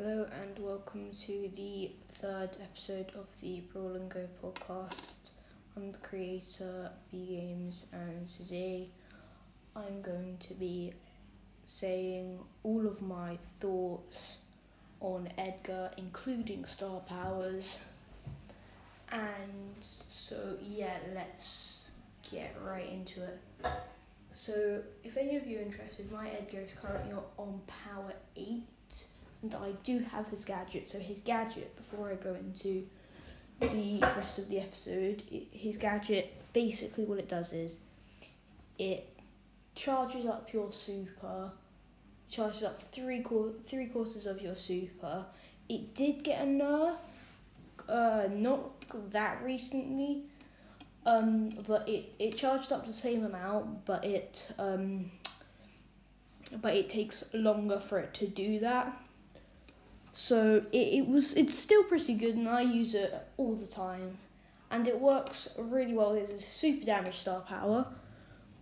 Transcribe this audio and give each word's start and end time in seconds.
Hello 0.00 0.28
and 0.40 0.56
welcome 0.60 1.10
to 1.22 1.50
the 1.56 1.90
third 2.08 2.50
episode 2.62 3.10
of 3.16 3.26
the 3.40 3.62
Brawl 3.72 3.96
and 3.96 4.08
Go 4.08 4.28
podcast. 4.40 5.32
I'm 5.76 5.90
the 5.90 5.98
creator, 5.98 6.92
B 7.10 7.26
Games, 7.30 7.86
and 7.92 8.28
today 8.28 8.90
I'm 9.74 10.00
going 10.00 10.38
to 10.38 10.54
be 10.54 10.92
saying 11.64 12.38
all 12.62 12.86
of 12.86 13.02
my 13.02 13.38
thoughts 13.58 14.38
on 15.00 15.30
Edgar, 15.36 15.90
including 15.96 16.64
star 16.64 17.00
powers. 17.00 17.80
And 19.10 19.84
so, 20.08 20.58
yeah, 20.62 20.98
let's 21.12 21.90
get 22.30 22.54
right 22.64 22.88
into 22.88 23.24
it. 23.24 23.40
So, 24.32 24.80
if 25.02 25.16
any 25.16 25.34
of 25.34 25.44
you 25.44 25.58
are 25.58 25.62
interested, 25.62 26.12
my 26.12 26.28
Edgar 26.28 26.60
is 26.60 26.74
currently 26.74 27.14
on 27.36 27.60
power 27.66 28.12
8 28.36 28.62
and 29.42 29.54
I 29.54 29.72
do 29.84 30.00
have 30.00 30.28
his 30.28 30.44
gadget. 30.44 30.88
So 30.88 30.98
his 30.98 31.20
gadget, 31.20 31.76
before 31.76 32.10
I 32.10 32.14
go 32.14 32.34
into 32.34 32.86
the 33.60 34.00
rest 34.00 34.38
of 34.38 34.48
the 34.48 34.60
episode, 34.60 35.22
his 35.52 35.76
gadget 35.76 36.34
basically 36.52 37.04
what 37.04 37.18
it 37.18 37.28
does 37.28 37.52
is 37.52 37.76
it 38.78 39.08
charges 39.74 40.26
up 40.26 40.52
your 40.52 40.72
super, 40.72 41.50
charges 42.28 42.64
up 42.64 42.80
three 42.92 43.22
qu- 43.22 43.54
three 43.66 43.86
quarters 43.86 44.26
of 44.26 44.40
your 44.40 44.54
super. 44.54 45.24
It 45.68 45.94
did 45.94 46.24
get 46.24 46.42
a 46.42 46.46
nerf, 46.46 46.96
uh, 47.88 48.28
not 48.30 48.80
that 49.10 49.42
recently, 49.42 50.22
um, 51.06 51.50
but 51.66 51.88
it 51.88 52.12
it 52.18 52.36
charged 52.36 52.72
up 52.72 52.86
the 52.86 52.92
same 52.92 53.24
amount, 53.24 53.84
but 53.84 54.04
it 54.04 54.52
um, 54.58 55.10
but 56.60 56.74
it 56.74 56.88
takes 56.88 57.32
longer 57.34 57.80
for 57.80 57.98
it 57.98 58.14
to 58.14 58.26
do 58.26 58.58
that. 58.60 58.96
So 60.20 60.64
it, 60.72 60.98
it 60.98 61.08
was 61.08 61.34
it's 61.34 61.56
still 61.56 61.84
pretty 61.84 62.14
good 62.14 62.34
and 62.34 62.48
I 62.48 62.62
use 62.62 62.96
it 62.96 63.14
all 63.36 63.54
the 63.54 63.68
time. 63.68 64.18
And 64.68 64.88
it 64.88 64.98
works 64.98 65.54
really 65.56 65.94
well. 65.94 66.14
It's 66.14 66.32
a 66.32 66.40
super 66.40 66.84
damage 66.84 67.18
star 67.18 67.40
power, 67.42 67.88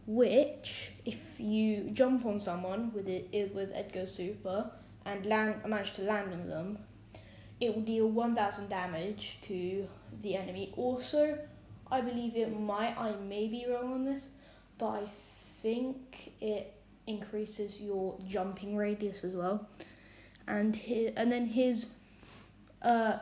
which 0.07 0.93
if 1.07 1.19
you 1.39 1.89
jump 1.95 2.27
on 2.27 2.41
someone 2.41 2.93
with 2.93 3.09
it 3.09 3.55
with 3.55 3.71
Edgar 3.73 4.05
Super 4.05 4.71
and 5.07 5.25
land 5.25 5.65
manage 5.67 5.95
to 5.95 6.03
land 6.03 6.31
on 6.35 6.47
them, 6.47 6.79
it 7.59 7.75
will 7.75 7.81
deal 7.81 8.11
one 8.11 8.35
thousand 8.35 8.69
damage 8.69 9.39
to 9.49 9.89
the 10.21 10.37
enemy. 10.37 10.75
Also, 10.77 11.39
I 11.91 12.03
believe 12.03 12.37
it 12.37 12.53
might 12.61 12.99
I 12.99 13.15
may 13.17 13.49
be 13.49 13.65
wrong 13.67 13.95
on 13.95 14.05
this, 14.05 14.27
but 14.77 14.91
I 14.91 15.03
think 15.63 16.33
it 16.43 16.75
increases 17.07 17.81
your 17.81 18.15
jumping 18.29 18.77
radius 18.77 19.25
as 19.25 19.33
well 19.33 19.67
and 20.47 20.75
his, 20.75 21.13
and 21.17 21.31
then 21.31 21.47
his 21.47 21.91
uh, 22.83 23.19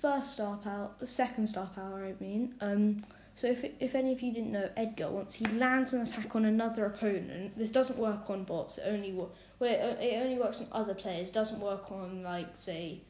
first 0.00 0.34
star 0.34 0.56
power, 0.56 0.90
second 1.04 1.46
star 1.46 1.70
power, 1.74 2.04
I 2.04 2.22
mean. 2.22 2.54
Um, 2.60 3.02
so 3.34 3.46
if 3.46 3.64
if 3.80 3.94
any 3.94 4.12
of 4.12 4.20
you 4.20 4.32
didn't 4.32 4.52
know, 4.52 4.68
Edgar 4.76 5.08
once 5.08 5.34
he 5.34 5.46
lands 5.46 5.92
an 5.92 6.02
attack 6.02 6.34
on 6.36 6.44
another 6.44 6.86
opponent, 6.86 7.56
this 7.56 7.70
doesn't 7.70 7.98
work 7.98 8.28
on 8.28 8.44
bots. 8.44 8.78
It 8.78 8.84
only 8.86 9.12
well, 9.12 9.30
it, 9.60 9.98
it 10.00 10.22
only 10.22 10.38
works 10.38 10.60
on 10.60 10.66
other 10.72 10.94
players. 10.94 11.28
It 11.28 11.34
doesn't 11.34 11.60
work 11.60 11.90
on 11.90 12.22
like 12.22 12.48
say 12.54 13.00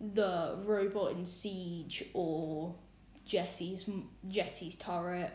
the 0.00 0.56
robot 0.60 1.12
in 1.12 1.26
Siege 1.26 2.04
or 2.14 2.74
Jessie's 3.26 3.84
Jessie's 4.28 4.76
turret. 4.76 5.32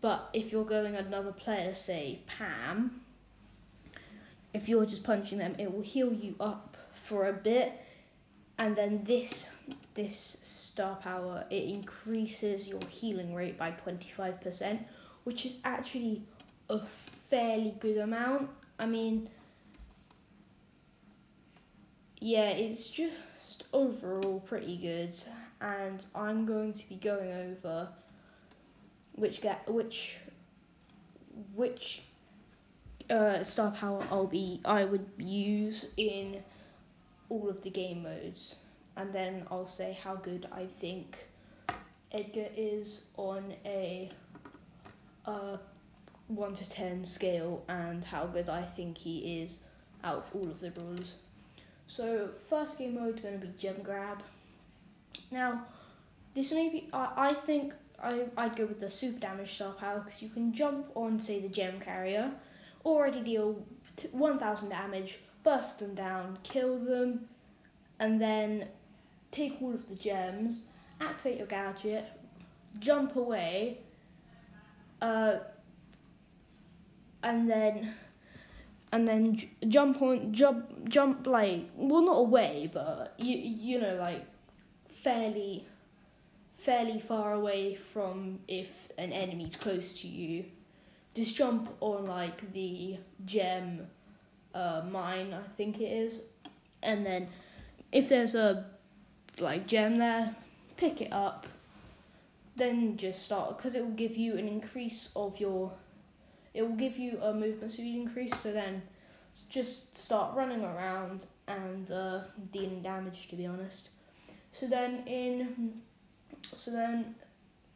But 0.00 0.30
if 0.32 0.52
you're 0.52 0.64
going 0.64 0.96
another 0.96 1.32
player, 1.32 1.74
say 1.74 2.20
Pam, 2.26 3.00
if 4.54 4.68
you're 4.68 4.86
just 4.86 5.02
punching 5.02 5.38
them, 5.38 5.56
it 5.58 5.70
will 5.72 5.82
heal 5.82 6.12
you 6.12 6.36
up 6.40 6.76
for 7.02 7.28
a 7.28 7.32
bit, 7.32 7.72
and 8.58 8.74
then 8.74 9.02
this 9.04 9.48
this 9.94 10.38
star 10.42 10.96
power 10.96 11.44
it 11.50 11.64
increases 11.64 12.66
your 12.66 12.80
healing 12.88 13.34
rate 13.34 13.58
by 13.58 13.72
twenty 13.72 14.10
five 14.16 14.40
percent, 14.40 14.80
which 15.24 15.44
is 15.44 15.56
actually 15.64 16.22
a 16.70 16.80
fairly 17.28 17.74
good 17.80 17.98
amount. 17.98 18.48
I 18.78 18.86
mean, 18.86 19.28
yeah, 22.20 22.48
it's 22.50 22.88
just 22.88 23.64
overall 23.72 24.40
pretty 24.40 24.76
good, 24.76 25.16
and 25.60 26.04
I'm 26.14 26.46
going 26.46 26.72
to 26.72 26.88
be 26.88 26.94
going 26.94 27.32
over 27.32 27.88
which 29.16 29.40
get 29.40 29.68
which 29.70 30.16
which 31.54 32.02
uh, 33.10 33.42
star 33.42 33.70
power 33.70 34.02
I'll 34.10 34.26
be 34.26 34.60
I 34.64 34.84
would 34.84 35.06
use 35.18 35.86
in 35.96 36.42
all 37.28 37.48
of 37.48 37.62
the 37.62 37.70
game 37.70 38.02
modes, 38.02 38.56
and 38.96 39.12
then 39.12 39.46
I'll 39.50 39.66
say 39.66 39.98
how 40.02 40.16
good 40.16 40.46
I 40.52 40.66
think 40.66 41.26
Edgar 42.12 42.48
is 42.56 43.06
on 43.16 43.54
a 43.64 44.08
uh, 45.26 45.56
one 46.28 46.54
to 46.54 46.68
ten 46.68 47.04
scale, 47.04 47.64
and 47.68 48.04
how 48.04 48.26
good 48.26 48.48
I 48.48 48.62
think 48.62 48.98
he 48.98 49.42
is 49.42 49.58
out 50.02 50.18
of 50.18 50.30
all 50.34 50.50
of 50.50 50.60
the 50.60 50.70
brawlers. 50.70 51.14
So 51.86 52.30
first 52.48 52.78
game 52.78 52.94
mode 52.94 53.16
is 53.16 53.20
going 53.20 53.40
to 53.40 53.46
be 53.46 53.52
gem 53.58 53.76
grab. 53.82 54.22
Now, 55.30 55.66
this 56.34 56.52
may 56.52 56.68
be 56.68 56.88
I, 56.92 57.12
I 57.16 57.34
think 57.34 57.72
I 58.02 58.26
I'd 58.36 58.56
go 58.56 58.66
with 58.66 58.80
the 58.80 58.90
super 58.90 59.18
damage 59.18 59.52
star 59.52 59.72
power 59.72 60.00
because 60.00 60.22
you 60.22 60.28
can 60.28 60.52
jump 60.52 60.86
on 60.94 61.20
say 61.20 61.40
the 61.40 61.48
gem 61.48 61.80
carrier 61.80 62.32
already 62.84 63.20
deal 63.20 63.64
1000 64.12 64.68
damage, 64.68 65.20
burst 65.42 65.78
them 65.78 65.94
down, 65.94 66.38
kill 66.42 66.78
them, 66.78 67.28
and 67.98 68.20
then 68.20 68.68
take 69.30 69.60
all 69.60 69.74
of 69.74 69.88
the 69.88 69.94
gems, 69.94 70.62
activate 71.00 71.38
your 71.38 71.46
gadget, 71.46 72.06
jump 72.78 73.16
away, 73.16 73.78
uh, 75.00 75.38
and 77.22 77.50
then 77.50 77.94
and 78.92 79.08
then 79.08 79.34
j- 79.34 79.50
jump 79.66 80.00
on 80.02 80.32
jump 80.32 80.88
jump 80.88 81.26
like 81.26 81.68
well 81.76 82.02
not 82.02 82.18
away 82.18 82.70
but 82.72 83.14
you 83.18 83.36
you 83.36 83.80
know 83.80 83.96
like 83.96 84.24
fairly 85.02 85.66
fairly 86.58 87.00
far 87.00 87.32
away 87.32 87.74
from 87.74 88.38
if 88.46 88.68
an 88.96 89.12
enemy's 89.12 89.56
close 89.56 90.00
to 90.00 90.06
you 90.06 90.44
just 91.14 91.36
jump 91.36 91.68
on 91.80 92.06
like 92.06 92.52
the 92.52 92.98
gem 93.24 93.86
uh, 94.54 94.82
mine, 94.90 95.34
I 95.34 95.42
think 95.56 95.80
it 95.80 95.90
is, 95.90 96.22
and 96.82 97.04
then 97.04 97.28
if 97.92 98.08
there's 98.08 98.34
a 98.34 98.66
like 99.38 99.66
gem 99.66 99.98
there, 99.98 100.34
pick 100.76 101.00
it 101.00 101.12
up. 101.12 101.46
Then 102.56 102.96
just 102.96 103.24
start 103.24 103.56
because 103.56 103.74
it 103.74 103.82
will 103.82 103.90
give 103.92 104.16
you 104.16 104.36
an 104.36 104.48
increase 104.48 105.10
of 105.16 105.38
your. 105.40 105.72
It 106.52 106.62
will 106.62 106.76
give 106.76 106.98
you 106.98 107.18
a 107.20 107.34
movement 107.34 107.72
speed 107.72 107.96
increase. 107.96 108.36
So 108.36 108.52
then, 108.52 108.82
just 109.48 109.98
start 109.98 110.36
running 110.36 110.64
around 110.64 111.26
and 111.48 111.90
uh, 111.90 112.20
dealing 112.52 112.82
damage. 112.82 113.28
To 113.28 113.36
be 113.36 113.46
honest, 113.46 113.88
so 114.52 114.68
then 114.68 115.02
in, 115.06 115.80
so 116.54 116.70
then 116.70 117.16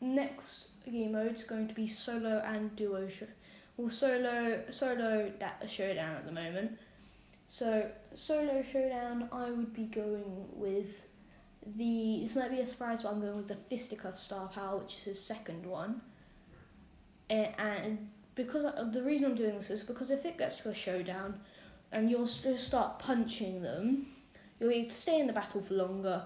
next 0.00 0.68
game 0.90 1.12
modes 1.12 1.44
going 1.44 1.68
to 1.68 1.74
be 1.74 1.86
solo 1.86 2.42
and 2.44 2.74
duo 2.76 3.08
show. 3.08 3.26
Well, 3.76 3.90
solo 3.90 4.62
solo 4.70 5.32
that 5.38 5.64
showdown 5.68 6.16
at 6.16 6.26
the 6.26 6.32
moment. 6.32 6.78
So 7.48 7.90
solo 8.14 8.62
showdown, 8.62 9.28
I 9.32 9.50
would 9.50 9.72
be 9.72 9.84
going 9.84 10.46
with 10.52 10.90
the. 11.76 12.20
This 12.22 12.36
might 12.36 12.50
be 12.50 12.60
a 12.60 12.66
surprise, 12.66 13.02
but 13.02 13.12
I'm 13.12 13.20
going 13.20 13.36
with 13.36 13.48
the 13.48 13.56
Fisticuff 13.70 14.18
Star 14.18 14.48
Power, 14.48 14.78
which 14.78 14.94
is 14.96 15.02
his 15.02 15.24
second 15.24 15.64
one. 15.64 16.00
And 17.30 18.10
because 18.34 18.64
I, 18.64 18.84
the 18.90 19.02
reason 19.02 19.26
I'm 19.26 19.34
doing 19.34 19.56
this 19.56 19.70
is 19.70 19.82
because 19.82 20.10
if 20.10 20.24
it 20.24 20.38
gets 20.38 20.56
to 20.58 20.70
a 20.70 20.74
showdown, 20.74 21.40
and 21.92 22.10
you'll 22.10 22.26
just 22.26 22.66
start 22.66 22.98
punching 22.98 23.62
them, 23.62 24.06
you'll 24.58 24.70
be 24.70 24.76
able 24.76 24.90
to 24.90 24.96
stay 24.96 25.20
in 25.20 25.26
the 25.26 25.32
battle 25.32 25.62
for 25.62 25.74
longer. 25.74 26.22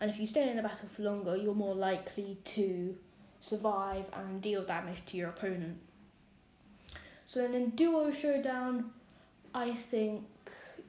And 0.00 0.10
if 0.10 0.18
you 0.18 0.26
stay 0.26 0.48
in 0.48 0.56
the 0.56 0.62
battle 0.62 0.88
for 0.94 1.02
longer, 1.02 1.36
you're 1.36 1.54
more 1.54 1.74
likely 1.74 2.38
to 2.44 2.96
survive 3.40 4.06
and 4.12 4.42
deal 4.42 4.64
damage 4.64 5.04
to 5.06 5.16
your 5.16 5.28
opponent. 5.28 5.78
So 7.26 7.44
in 7.44 7.70
duo 7.70 8.10
showdown, 8.10 8.90
I 9.54 9.72
think 9.72 10.24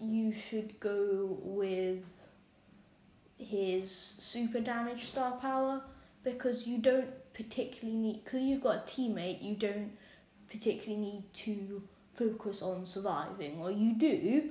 you 0.01 0.33
should 0.33 0.79
go 0.79 1.37
with 1.41 2.03
his 3.37 4.13
super 4.19 4.59
damage 4.59 5.07
star 5.07 5.33
power 5.33 5.81
because 6.23 6.67
you 6.67 6.77
don't 6.77 7.09
particularly 7.33 7.97
need 7.97 8.23
because 8.23 8.41
you've 8.41 8.61
got 8.61 8.75
a 8.75 8.91
teammate 8.91 9.41
you 9.41 9.55
don't 9.55 9.91
particularly 10.49 11.01
need 11.01 11.23
to 11.33 11.81
focus 12.15 12.61
on 12.61 12.85
surviving 12.85 13.59
or 13.61 13.71
you 13.71 13.93
do 13.93 14.49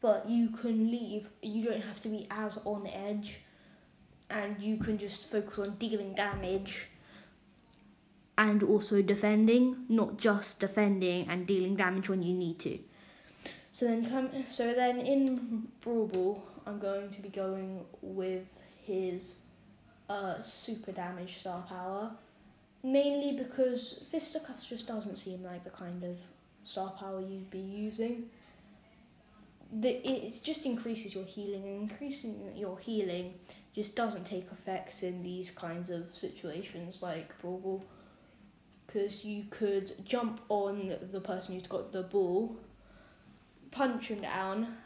but 0.00 0.28
you 0.28 0.48
can 0.48 0.90
leave 0.90 1.28
you 1.42 1.62
don't 1.62 1.82
have 1.82 2.00
to 2.00 2.08
be 2.08 2.26
as 2.30 2.58
on 2.64 2.86
edge 2.88 3.36
and 4.30 4.60
you 4.60 4.76
can 4.76 4.98
just 4.98 5.30
focus 5.30 5.60
on 5.60 5.70
dealing 5.76 6.12
damage 6.14 6.88
and 8.36 8.62
also 8.62 9.00
defending, 9.02 9.84
not 9.88 10.16
just 10.18 10.58
defending 10.60 11.28
and 11.28 11.46
dealing 11.46 11.76
damage 11.76 12.08
when 12.08 12.22
you 12.22 12.34
need 12.34 12.58
to. 12.60 12.78
So 13.72 13.86
then 13.86 14.08
come 14.08 14.30
so 14.48 14.72
then 14.72 15.00
in 15.00 15.68
Brawl 15.80 16.06
Ball, 16.08 16.42
I'm 16.66 16.78
going 16.78 17.10
to 17.10 17.20
be 17.20 17.28
going 17.28 17.84
with 18.02 18.46
his 18.84 19.36
uh, 20.08 20.40
super 20.40 20.92
damage 20.92 21.38
star 21.38 21.62
power. 21.62 22.10
Mainly 22.82 23.36
because 23.36 24.04
Fisticuffs 24.10 24.66
just 24.66 24.86
doesn't 24.86 25.16
seem 25.16 25.42
like 25.42 25.64
the 25.64 25.70
kind 25.70 26.04
of 26.04 26.16
star 26.64 26.90
power 26.90 27.20
you'd 27.20 27.50
be 27.50 27.58
using. 27.58 28.24
The, 29.80 29.90
it 30.06 30.40
just 30.42 30.66
increases 30.66 31.14
your 31.14 31.24
healing, 31.24 31.64
and 31.64 31.90
increasing 31.90 32.52
your 32.54 32.78
healing 32.78 33.34
just 33.74 33.96
doesn't 33.96 34.24
take 34.24 34.52
effect 34.52 35.02
in 35.02 35.22
these 35.22 35.50
kinds 35.50 35.90
of 35.90 36.04
situations 36.12 37.02
like 37.02 37.36
Brawl 37.40 37.58
Ball. 37.58 37.84
Because 38.94 39.24
you 39.24 39.46
could 39.50 39.92
jump 40.04 40.40
on 40.48 40.94
the 41.10 41.20
person 41.20 41.56
who's 41.56 41.66
got 41.66 41.90
the 41.90 42.04
ball, 42.04 42.56
punch 43.72 44.06
him 44.06 44.20
down, 44.20 44.76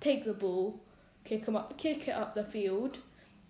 take 0.00 0.24
the 0.24 0.32
ball, 0.32 0.80
kick 1.24 1.44
him 1.44 1.54
up, 1.54 1.76
kick 1.76 2.08
it 2.08 2.12
up 2.12 2.34
the 2.34 2.44
field, 2.44 2.96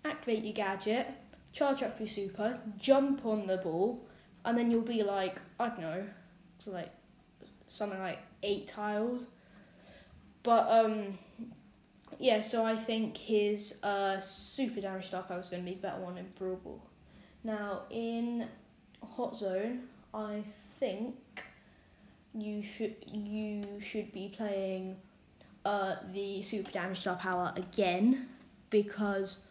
activate 0.03 0.43
your 0.43 0.51
gadget, 0.51 1.07
charge 1.53 1.81
up 1.81 1.97
your 1.97 2.09
super, 2.09 2.59
jump 2.77 3.25
on 3.25 3.47
the 3.47 3.55
ball, 3.55 4.05
and 4.43 4.57
then 4.57 4.69
you'll 4.69 4.81
be 4.81 5.01
like 5.01 5.39
I 5.61 5.69
don't 5.69 5.79
know, 5.79 6.05
like 6.65 6.91
something 7.69 7.99
like 7.99 8.19
eight 8.43 8.67
tiles. 8.67 9.27
But 10.43 10.67
um, 10.69 11.17
yeah. 12.19 12.41
So 12.41 12.65
I 12.65 12.75
think 12.75 13.15
his 13.15 13.75
uh 13.81 14.19
super 14.19 14.81
damage 14.81 15.07
star 15.07 15.23
power 15.23 15.39
is 15.39 15.47
going 15.47 15.63
to 15.63 15.71
be 15.71 15.77
better 15.77 16.01
one 16.01 16.17
in 16.17 16.27
Brawl 16.37 16.57
Ball. 16.57 16.81
Now 17.45 17.83
in 17.89 18.49
Hot 19.15 19.35
Zone, 19.35 19.83
I 20.13 20.43
think 20.79 21.15
you 22.33 22.61
should 22.61 22.95
you 23.11 23.61
should 23.81 24.11
be 24.11 24.33
playing 24.35 24.97
uh, 25.63 25.95
the 26.13 26.41
super 26.41 26.69
damage 26.71 26.99
star 26.99 27.15
power 27.15 27.53
again 27.55 28.27
because 28.69 29.45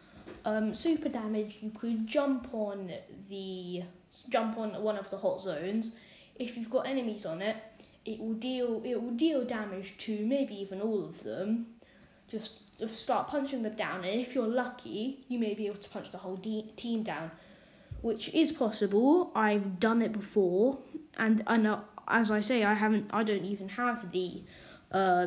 um, 0.44 0.74
super 0.74 1.08
damage 1.08 1.58
you 1.60 1.70
could 1.70 2.06
jump 2.06 2.48
on 2.52 2.92
the 3.28 3.82
jump 4.28 4.58
on 4.58 4.80
one 4.82 4.96
of 4.96 5.10
the 5.10 5.16
hot 5.16 5.40
zones. 5.40 5.92
If 6.36 6.56
you've 6.56 6.70
got 6.70 6.86
enemies 6.86 7.26
on 7.26 7.42
it 7.42 7.56
it 8.04 8.20
will 8.20 8.34
deal 8.34 8.82
it 8.84 9.00
will 9.02 9.12
deal 9.12 9.44
damage 9.44 9.96
to 9.98 10.24
maybe 10.26 10.54
even 10.54 10.80
all 10.80 11.04
of 11.04 11.22
them. 11.22 11.66
Just 12.28 12.60
start 12.86 13.28
punching 13.28 13.62
them 13.62 13.74
down 13.76 14.04
and 14.04 14.20
if 14.20 14.34
you're 14.34 14.46
lucky 14.46 15.24
you 15.28 15.38
may 15.38 15.54
be 15.54 15.66
able 15.66 15.76
to 15.76 15.88
punch 15.88 16.10
the 16.10 16.18
whole 16.18 16.36
de- 16.36 16.70
team 16.76 17.02
down 17.02 17.30
which 18.08 18.24
is 18.42 18.52
possible 18.52 19.30
i've 19.34 19.80
done 19.80 20.00
it 20.02 20.12
before 20.12 20.78
and 21.16 21.42
I 21.46 21.56
know, 21.56 21.80
as 22.08 22.30
i 22.30 22.40
say 22.40 22.62
i 22.64 22.74
haven't 22.74 23.06
i 23.12 23.22
don't 23.22 23.44
even 23.44 23.68
have 23.70 24.10
the 24.12 24.42
uh, 24.92 25.26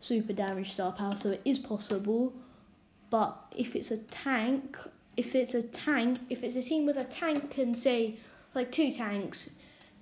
super 0.00 0.32
damage 0.32 0.72
star 0.72 0.92
power 0.92 1.12
so 1.12 1.30
it 1.30 1.42
is 1.44 1.58
possible 1.58 2.32
but 3.14 3.44
if 3.56 3.76
it's 3.76 3.92
a 3.92 3.98
tank, 3.98 4.76
if 5.16 5.36
it's 5.36 5.54
a 5.54 5.62
tank, 5.62 6.18
if 6.30 6.42
it's 6.42 6.56
a 6.56 6.62
team 6.62 6.84
with 6.84 6.96
a 6.96 7.04
tank 7.04 7.58
and 7.58 7.76
say 7.76 8.16
like 8.56 8.72
two 8.72 8.92
tanks, 8.92 9.50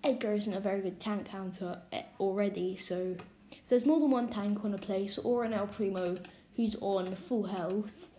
Edgar 0.03 0.33
isn't 0.33 0.55
a 0.55 0.61
very 0.61 0.81
good 0.81 0.99
tank 0.99 1.27
counter 1.27 1.79
eh, 1.93 2.05
already. 2.19 2.75
So 2.79 3.15
if 3.51 3.69
there's 3.69 3.85
more 3.85 4.01
than 4.01 4.11
one 4.11 4.29
tank 4.29 4.65
on 4.65 4.73
a 4.73 4.79
place 4.79 5.19
or 5.19 5.45
an 5.45 5.53
El 5.53 5.67
Primo 5.67 6.17
who's 6.57 6.75
on 6.81 7.05
full 7.05 7.45
health, 7.45 8.15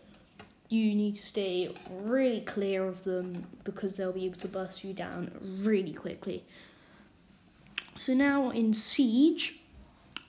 you 0.69 0.95
need 0.95 1.15
to 1.15 1.23
stay 1.23 1.73
really 2.01 2.41
clear 2.41 2.87
of 2.87 3.03
them 3.03 3.41
because 3.63 3.95
they'll 3.95 4.11
be 4.11 4.25
able 4.25 4.39
to 4.39 4.47
burst 4.47 4.83
you 4.83 4.93
down 4.93 5.31
really 5.61 5.93
quickly. 5.93 6.43
So 7.97 8.13
now 8.13 8.49
in 8.49 8.73
Siege, 8.73 9.59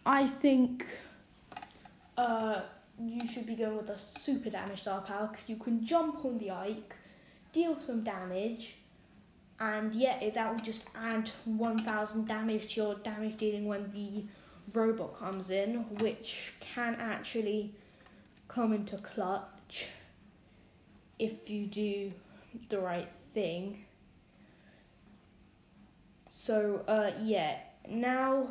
I 0.05 0.27
think 0.27 0.87
uh, 2.19 2.61
you 3.01 3.27
should 3.27 3.47
be 3.47 3.55
going 3.55 3.77
with 3.77 3.89
a 3.91 3.97
super 3.97 4.51
damage 4.51 4.83
star 4.83 5.01
power 5.01 5.29
because 5.29 5.49
you 5.49 5.57
can 5.57 5.85
jump 5.85 6.25
on 6.25 6.39
the 6.39 6.51
Ike, 6.51 6.95
deal 7.53 7.79
some 7.79 8.03
damage, 8.03 8.77
and 9.61 9.95
yeah, 9.95 10.29
that 10.31 10.51
will 10.51 10.61
just 10.61 10.89
add 10.95 11.31
1000 11.45 12.27
damage 12.27 12.75
to 12.75 12.81
your 12.81 12.95
damage 12.97 13.37
dealing 13.37 13.67
when 13.67 13.91
the 13.93 14.25
robot 14.73 15.19
comes 15.19 15.51
in, 15.51 15.85
which 16.01 16.55
can 16.61 16.97
actually 16.97 17.73
come 18.49 18.73
into 18.73 18.97
clutch 18.99 19.89
if 21.19 21.51
you 21.51 21.67
do 21.67 22.13
the 22.69 22.79
right 22.79 23.11
thing. 23.33 23.85
So, 26.31 26.85
uh, 26.87 27.11
yeah, 27.23 27.57
now 27.89 28.49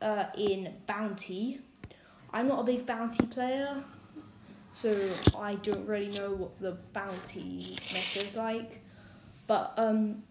uh, 0.00 0.26
in 0.36 0.72
Bounty 0.86 1.60
I'm 2.34 2.48
not 2.48 2.58
a 2.58 2.64
big 2.64 2.84
bounty 2.84 3.26
player, 3.26 3.76
so 4.72 5.08
I 5.38 5.54
don't 5.54 5.86
really 5.86 6.08
know 6.08 6.32
what 6.32 6.60
the 6.60 6.72
bounty 6.92 7.76
meta 7.92 8.24
is 8.24 8.34
like. 8.34 8.80
But 9.46 9.72
um, 9.76 10.24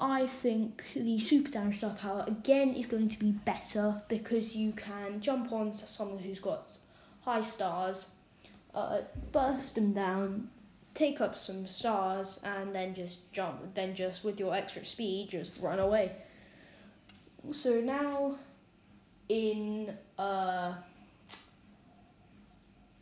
I 0.00 0.28
think 0.28 0.84
the 0.94 1.18
super 1.18 1.50
damage 1.50 1.78
star 1.78 1.90
power 1.94 2.24
again 2.28 2.74
is 2.74 2.86
going 2.86 3.08
to 3.08 3.18
be 3.18 3.32
better 3.32 4.00
because 4.06 4.54
you 4.54 4.70
can 4.70 5.20
jump 5.20 5.50
on 5.50 5.74
someone 5.74 6.20
who's 6.20 6.38
got 6.38 6.68
high 7.22 7.42
stars, 7.42 8.06
uh, 8.74 9.00
burst 9.32 9.74
them 9.74 9.92
down, 9.92 10.48
take 10.94 11.20
up 11.20 11.36
some 11.36 11.66
stars, 11.66 12.40
and 12.44 12.74
then 12.74 12.94
just 12.94 13.32
jump. 13.32 13.74
Then 13.74 13.94
just 13.94 14.24
with 14.24 14.38
your 14.38 14.54
extra 14.54 14.84
speed, 14.84 15.30
just 15.30 15.52
run 15.60 15.78
away. 15.78 16.12
So 17.50 17.80
now, 17.80 18.36
in 19.28 19.96
uh 20.18 20.74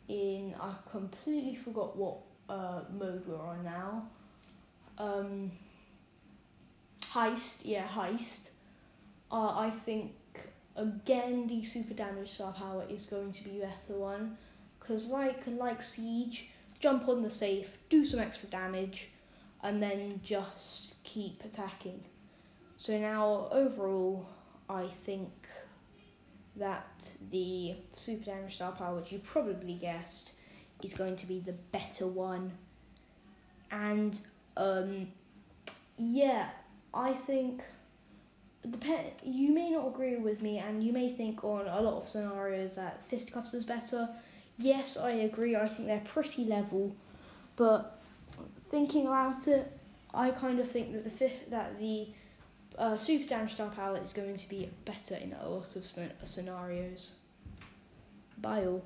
in 0.07 0.55
I 0.59 0.73
completely 0.89 1.55
forgot 1.55 1.95
what 1.95 2.17
uh, 2.49 2.81
mode 2.91 3.25
we're 3.25 3.41
on 3.41 3.63
now. 3.63 4.07
Um, 4.97 5.51
heist, 7.01 7.59
yeah, 7.63 7.87
heist. 7.87 8.49
Uh, 9.31 9.57
I 9.57 9.71
think 9.85 10.13
again 10.75 11.47
the 11.47 11.63
super 11.63 11.93
damage 11.93 12.31
star 12.31 12.51
power 12.51 12.83
is 12.89 13.05
going 13.05 13.31
to 13.31 13.43
be 13.43 13.59
better 13.59 13.97
one 13.97 14.37
because 14.81 15.05
like 15.07 15.43
like 15.47 15.81
siege, 15.81 16.47
jump 16.79 17.07
on 17.07 17.21
the 17.21 17.29
safe, 17.29 17.77
do 17.89 18.03
some 18.03 18.19
extra 18.19 18.49
damage, 18.49 19.09
and 19.63 19.81
then 19.81 20.19
just 20.23 21.01
keep 21.03 21.43
attacking. 21.45 22.03
So 22.77 22.97
now 22.97 23.47
overall, 23.51 24.27
I 24.69 24.87
think 25.05 25.31
that 26.55 26.87
the 27.31 27.75
super 27.95 28.25
damage 28.25 28.55
star 28.55 28.71
power, 28.71 28.97
which 28.97 29.11
you 29.11 29.19
probably 29.19 29.75
guessed, 29.75 30.33
is 30.83 30.93
going 30.93 31.15
to 31.17 31.27
be 31.27 31.39
the 31.39 31.53
better 31.53 32.07
one. 32.07 32.51
And 33.71 34.19
um, 34.57 35.07
yeah, 35.97 36.49
I 36.93 37.13
think 37.13 37.63
depend. 38.69 39.11
You 39.23 39.53
may 39.53 39.69
not 39.71 39.87
agree 39.87 40.17
with 40.17 40.41
me, 40.41 40.59
and 40.59 40.83
you 40.83 40.91
may 40.91 41.09
think 41.09 41.43
on 41.43 41.67
a 41.67 41.81
lot 41.81 42.01
of 42.01 42.09
scenarios 42.09 42.75
that 42.75 43.03
fisticuffs 43.05 43.53
is 43.53 43.63
better. 43.63 44.09
Yes, 44.61 44.97
I 44.97 45.11
agree. 45.11 45.55
I 45.55 45.67
think 45.67 45.87
they're 45.87 46.01
pretty 46.05 46.45
level, 46.45 46.95
but 47.55 47.99
thinking 48.69 49.07
about 49.07 49.47
it, 49.47 49.71
I 50.13 50.31
kind 50.31 50.59
of 50.59 50.69
think 50.69 50.93
that 50.93 51.17
the 51.17 51.31
that 51.49 51.79
the 51.79 52.07
uh, 52.77 52.97
Super 52.97 53.27
Damage 53.27 53.53
Star 53.53 53.69
Power 53.69 53.99
is 54.03 54.13
going 54.13 54.35
to 54.35 54.49
be 54.49 54.69
better 54.85 55.15
in 55.15 55.33
a 55.33 55.49
lot 55.49 55.75
of 55.75 55.85
scenarios. 56.23 57.13
Bye 58.37 58.65
all. 58.65 58.83